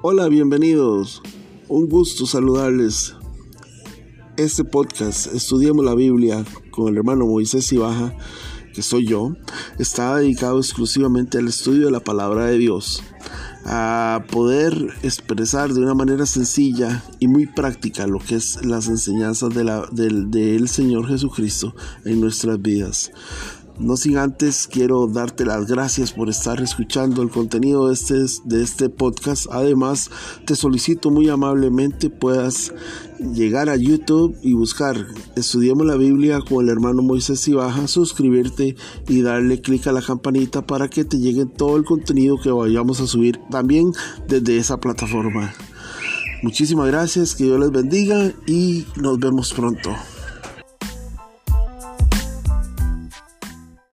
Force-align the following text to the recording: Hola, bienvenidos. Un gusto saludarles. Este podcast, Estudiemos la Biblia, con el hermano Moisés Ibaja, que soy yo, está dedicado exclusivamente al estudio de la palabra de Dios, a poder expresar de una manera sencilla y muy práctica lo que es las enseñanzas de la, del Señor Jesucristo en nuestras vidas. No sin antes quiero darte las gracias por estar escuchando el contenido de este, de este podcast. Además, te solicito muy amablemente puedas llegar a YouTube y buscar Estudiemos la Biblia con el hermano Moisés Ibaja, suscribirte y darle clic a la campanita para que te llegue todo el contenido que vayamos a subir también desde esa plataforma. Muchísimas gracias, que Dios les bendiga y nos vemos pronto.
Hola, 0.00 0.28
bienvenidos. 0.28 1.22
Un 1.66 1.88
gusto 1.88 2.24
saludarles. 2.24 3.16
Este 4.36 4.62
podcast, 4.62 5.26
Estudiemos 5.34 5.84
la 5.84 5.96
Biblia, 5.96 6.44
con 6.70 6.86
el 6.86 6.98
hermano 6.98 7.26
Moisés 7.26 7.72
Ibaja, 7.72 8.14
que 8.72 8.82
soy 8.82 9.08
yo, 9.08 9.32
está 9.80 10.14
dedicado 10.14 10.60
exclusivamente 10.60 11.38
al 11.38 11.48
estudio 11.48 11.86
de 11.86 11.90
la 11.90 11.98
palabra 11.98 12.46
de 12.46 12.58
Dios, 12.58 13.02
a 13.64 14.22
poder 14.30 14.94
expresar 15.02 15.74
de 15.74 15.80
una 15.80 15.94
manera 15.94 16.26
sencilla 16.26 17.02
y 17.18 17.26
muy 17.26 17.46
práctica 17.46 18.06
lo 18.06 18.20
que 18.20 18.36
es 18.36 18.64
las 18.64 18.86
enseñanzas 18.86 19.52
de 19.52 19.64
la, 19.64 19.88
del 19.90 20.68
Señor 20.68 21.08
Jesucristo 21.08 21.74
en 22.04 22.20
nuestras 22.20 22.62
vidas. 22.62 23.10
No 23.78 23.96
sin 23.96 24.18
antes 24.18 24.66
quiero 24.66 25.06
darte 25.06 25.44
las 25.44 25.68
gracias 25.68 26.12
por 26.12 26.28
estar 26.28 26.60
escuchando 26.60 27.22
el 27.22 27.30
contenido 27.30 27.86
de 27.86 27.94
este, 27.94 28.14
de 28.44 28.62
este 28.62 28.88
podcast. 28.88 29.46
Además, 29.52 30.10
te 30.46 30.56
solicito 30.56 31.10
muy 31.10 31.28
amablemente 31.28 32.10
puedas 32.10 32.72
llegar 33.20 33.68
a 33.68 33.76
YouTube 33.76 34.36
y 34.42 34.54
buscar 34.54 35.06
Estudiemos 35.36 35.86
la 35.86 35.94
Biblia 35.94 36.40
con 36.40 36.64
el 36.64 36.70
hermano 36.70 37.02
Moisés 37.02 37.46
Ibaja, 37.46 37.86
suscribirte 37.86 38.74
y 39.06 39.22
darle 39.22 39.60
clic 39.60 39.86
a 39.86 39.92
la 39.92 40.02
campanita 40.02 40.66
para 40.66 40.88
que 40.88 41.04
te 41.04 41.18
llegue 41.18 41.46
todo 41.46 41.76
el 41.76 41.84
contenido 41.84 42.36
que 42.42 42.50
vayamos 42.50 43.00
a 43.00 43.06
subir 43.06 43.38
también 43.48 43.92
desde 44.26 44.56
esa 44.58 44.80
plataforma. 44.80 45.54
Muchísimas 46.42 46.88
gracias, 46.88 47.36
que 47.36 47.44
Dios 47.44 47.60
les 47.60 47.70
bendiga 47.70 48.32
y 48.46 48.86
nos 48.96 49.20
vemos 49.20 49.54
pronto. 49.54 49.90